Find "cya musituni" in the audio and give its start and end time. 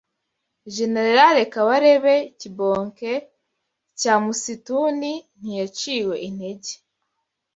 3.99-5.11